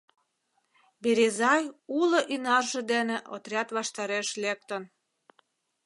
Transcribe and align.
Березай 1.03 1.63
уло 1.99 2.19
ӱнарже 2.33 2.81
дене 2.91 3.17
отряд 3.33 3.67
ваштареш 3.77 4.27
лектын. 4.43 4.83